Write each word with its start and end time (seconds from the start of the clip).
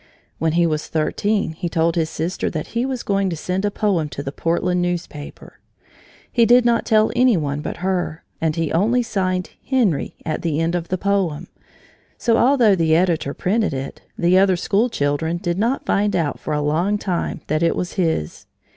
When 0.39 0.53
he 0.53 0.65
was 0.65 0.87
thirteen, 0.87 1.51
he 1.51 1.69
told 1.69 1.95
his 1.95 2.09
sister 2.09 2.49
that 2.49 2.69
he 2.69 2.87
was 2.87 3.03
going 3.03 3.29
to 3.29 3.35
send 3.35 3.65
a 3.65 3.69
poem 3.69 4.09
to 4.09 4.23
the 4.23 4.31
Portland 4.31 4.81
newspaper. 4.81 5.59
He 6.31 6.43
did 6.43 6.65
not 6.65 6.87
tell 6.87 7.11
any 7.15 7.37
one 7.37 7.61
but 7.61 7.77
her, 7.85 8.23
and 8.41 8.55
he 8.55 8.71
only 8.71 9.03
signed 9.03 9.51
"Henry" 9.69 10.15
at 10.25 10.41
the 10.41 10.59
end 10.59 10.73
of 10.73 10.87
the 10.87 10.97
poem, 10.97 11.49
so 12.17 12.35
although 12.35 12.73
the 12.73 12.95
editor 12.95 13.35
printed 13.35 13.75
it, 13.75 14.01
the 14.17 14.39
other 14.39 14.55
school 14.57 14.89
children 14.89 15.37
did 15.37 15.59
not 15.59 15.85
find 15.85 16.15
out 16.15 16.39
for 16.39 16.51
a 16.55 16.61
long 16.63 16.97
time 16.97 17.41
that 17.45 17.61
it 17.61 17.75
was 17.75 17.93
his. 17.93 18.47